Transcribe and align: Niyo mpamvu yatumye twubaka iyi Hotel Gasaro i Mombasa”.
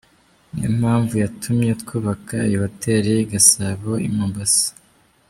Niyo 0.51 0.69
mpamvu 0.79 1.13
yatumye 1.23 1.71
twubaka 1.81 2.35
iyi 2.47 2.57
Hotel 2.63 3.05
Gasaro 3.31 3.93
i 4.07 4.09
Mombasa”. 4.15 4.69